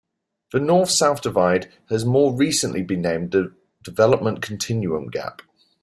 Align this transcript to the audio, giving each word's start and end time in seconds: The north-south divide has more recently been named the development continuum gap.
The 0.51 0.59
north-south 0.59 1.21
divide 1.21 1.71
has 1.89 2.05
more 2.05 2.33
recently 2.35 2.81
been 2.81 3.03
named 3.03 3.33
the 3.33 3.53
development 3.83 4.41
continuum 4.41 5.09
gap. 5.09 5.43